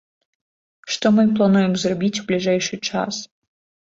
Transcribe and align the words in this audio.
Што 0.93 1.11
мы 1.17 1.21
і 1.27 1.29
плануем 1.39 1.73
зрабіць 1.81 2.21
у 2.21 2.23
бліжэйшы 2.31 2.81
час. 2.89 3.21